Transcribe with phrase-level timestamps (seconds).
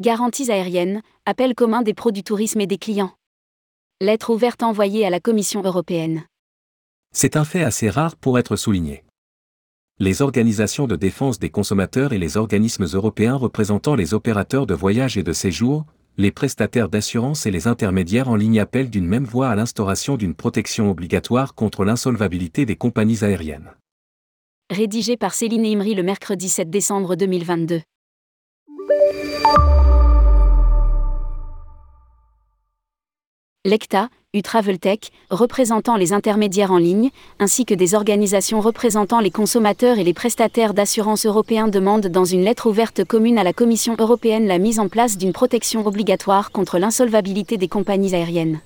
[0.00, 3.12] Garanties aériennes, appel commun des pros du tourisme et des clients.
[4.00, 6.24] Lettre ouverte envoyée à la Commission européenne.
[7.14, 9.04] C'est un fait assez rare pour être souligné.
[10.00, 15.16] Les organisations de défense des consommateurs et les organismes européens représentant les opérateurs de voyage
[15.16, 15.86] et de séjour,
[16.16, 20.34] les prestataires d'assurance et les intermédiaires en ligne appellent d'une même voix à l'instauration d'une
[20.34, 23.70] protection obligatoire contre l'insolvabilité des compagnies aériennes.
[24.70, 27.82] Rédigé par Céline Imri le mercredi 7 décembre 2022.
[33.66, 37.08] L'ECTA, U-Traveltech, représentant les intermédiaires en ligne,
[37.40, 42.44] ainsi que des organisations représentant les consommateurs et les prestataires d'assurance européens demandent dans une
[42.44, 46.78] lettre ouverte commune à la Commission européenne la mise en place d'une protection obligatoire contre
[46.78, 48.60] l'insolvabilité des compagnies aériennes.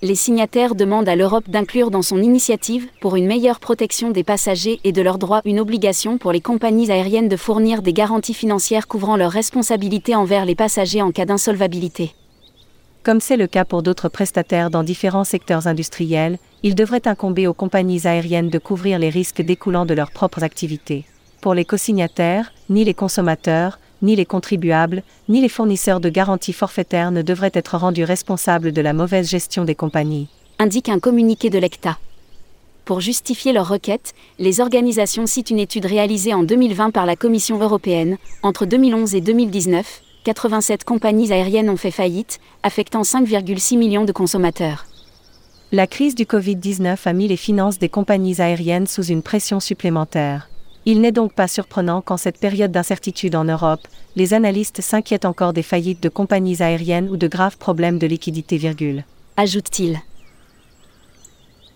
[0.00, 4.80] Les signataires demandent à l'Europe d'inclure dans son initiative, pour une meilleure protection des passagers
[4.82, 8.88] et de leurs droits, une obligation pour les compagnies aériennes de fournir des garanties financières
[8.88, 12.14] couvrant leurs responsabilités envers les passagers en cas d'insolvabilité.
[13.06, 17.54] Comme c'est le cas pour d'autres prestataires dans différents secteurs industriels, il devrait incomber aux
[17.54, 21.04] compagnies aériennes de couvrir les risques découlant de leurs propres activités.
[21.40, 27.12] Pour les co-signataires, ni les consommateurs, ni les contribuables, ni les fournisseurs de garanties forfaitaires
[27.12, 30.26] ne devraient être rendus responsables de la mauvaise gestion des compagnies.
[30.58, 31.98] Indique un communiqué de l'ECTA.
[32.86, 37.60] Pour justifier leur requête, les organisations citent une étude réalisée en 2020 par la Commission
[37.60, 44.10] européenne, entre 2011 et 2019, 87 compagnies aériennes ont fait faillite, affectant 5,6 millions de
[44.10, 44.86] consommateurs.
[45.70, 50.48] La crise du Covid-19 a mis les finances des compagnies aériennes sous une pression supplémentaire.
[50.84, 55.52] Il n'est donc pas surprenant qu'en cette période d'incertitude en Europe, les analystes s'inquiètent encore
[55.52, 58.58] des faillites de compagnies aériennes ou de graves problèmes de liquidité.
[59.36, 60.00] Ajoute-t-il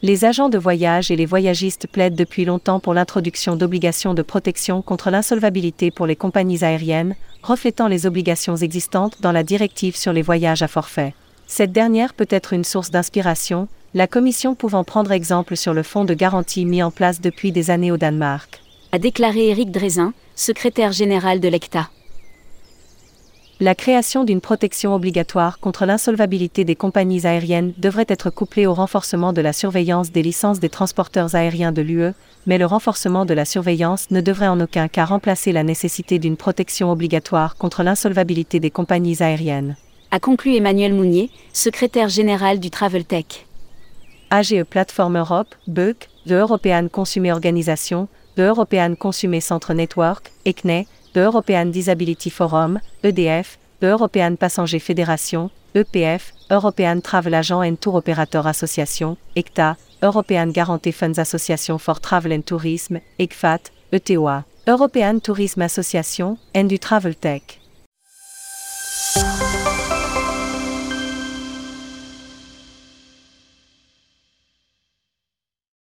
[0.03, 4.81] les agents de voyage et les voyagistes plaident depuis longtemps pour l'introduction d'obligations de protection
[4.81, 10.23] contre l'insolvabilité pour les compagnies aériennes, reflétant les obligations existantes dans la directive sur les
[10.23, 11.15] voyages à forfait.
[11.47, 16.05] Cette dernière peut être une source d'inspiration, la Commission pouvant prendre exemple sur le fonds
[16.05, 18.61] de garantie mis en place depuis des années au Danemark.
[18.93, 21.91] A déclaré Éric Drézin, secrétaire général de l'ECTA
[23.61, 29.35] la création d'une protection obligatoire contre l'insolvabilité des compagnies aériennes devrait être couplée au renforcement
[29.35, 32.15] de la surveillance des licences des transporteurs aériens de l'UE,
[32.47, 36.39] mais le renforcement de la surveillance ne devrait en aucun cas remplacer la nécessité d'une
[36.39, 39.77] protection obligatoire contre l'insolvabilité des compagnies aériennes.
[40.11, 43.47] A conclu Emmanuel Mounier, secrétaire général du Travel Tech.
[44.31, 51.21] AGE Platform Europe, BEUC, The European Consumer Organization, The European Consumer Centre Network, ECNE, The
[51.21, 58.43] European Disability Forum, EDF, The European Passenger Federation, EPF, European Travel Agent and Tour Operator
[58.45, 66.39] Association, ECTA, European Guarantee Funds Association for Travel and Tourism, ECFAT, ETOA, European Tourism Association,
[66.55, 67.60] and du Travel Tech.